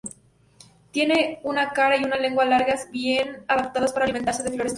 Tienen 0.89 1.37
una 1.43 1.73
cara 1.73 1.95
y 1.95 2.03
una 2.03 2.15
lengua 2.17 2.43
largas 2.45 2.89
bien 2.89 3.43
adaptadas 3.47 3.93
para 3.93 4.05
alimentarse 4.05 4.41
de 4.41 4.49
flores 4.49 4.53
tubulares. 4.59 4.69